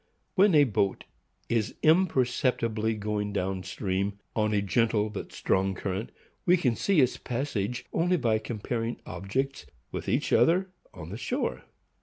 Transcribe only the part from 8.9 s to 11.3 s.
objects with each other on the